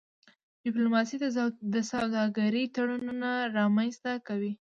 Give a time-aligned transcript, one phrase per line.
[0.63, 1.15] ډيپلوماسي
[1.73, 4.49] د سوداګرۍ تړونونه رامنځته کوي.